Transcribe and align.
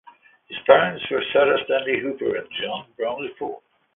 His 0.47 0.57
parents 0.65 1.05
were 1.11 1.23
Sarah 1.31 1.59
Stanley 1.63 1.99
Hooper 1.99 2.35
and 2.35 2.47
John 2.59 2.87
Bromley 2.97 3.35
Foord. 3.39 3.61